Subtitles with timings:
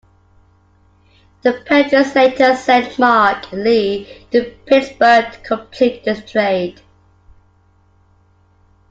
[1.43, 6.81] The Padres later sent Mark Lee to Pittsburgh to complete the trade.